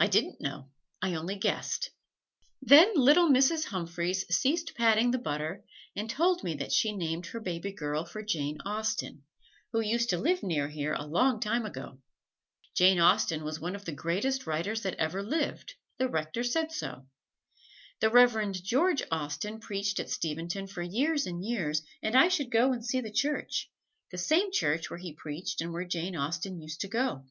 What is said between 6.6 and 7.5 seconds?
she named her